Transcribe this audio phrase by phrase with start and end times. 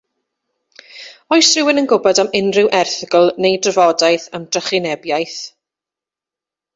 [1.35, 5.37] Oes rhywun yn gwybod am unrhyw erthygl neu drafodaeth am drychinebiaeth?